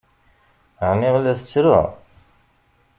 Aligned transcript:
Ɛni 0.89 1.09
la 1.23 1.33
tettrum? 1.39 1.89